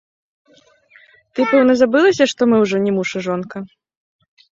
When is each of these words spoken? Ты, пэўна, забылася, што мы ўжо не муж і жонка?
Ты, 1.33 1.39
пэўна, 1.51 1.73
забылася, 1.81 2.23
што 2.31 2.41
мы 2.53 2.57
ўжо 2.63 2.75
не 2.87 2.91
муж 2.97 3.09
і 3.21 3.23
жонка? 3.27 3.57